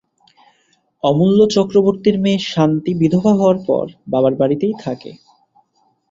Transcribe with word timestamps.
অমূল্য 1.03 1.39
চক্রবর্তীর 1.55 2.15
মেয়ে 2.23 2.39
শান্তি 2.47 2.91
বিধবা 3.01 3.31
হওয়ার 3.35 3.59
পর 3.67 3.85
বাবার 4.11 4.33
বাড়িতেই 4.41 4.75
থাকে। 4.83 5.11